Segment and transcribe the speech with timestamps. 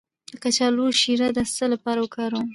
[0.31, 2.47] د کچالو شیره د څه لپاره وکاروم؟